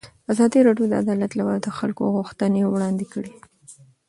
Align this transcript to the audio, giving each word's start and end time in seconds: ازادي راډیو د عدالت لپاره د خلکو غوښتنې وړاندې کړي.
ازادي 0.31 0.59
راډیو 0.67 0.85
د 0.89 0.93
عدالت 1.03 1.31
لپاره 1.39 1.59
د 1.61 1.67
خلکو 1.77 2.03
غوښتنې 2.15 2.61
وړاندې 2.67 3.05
کړي. 3.13 3.33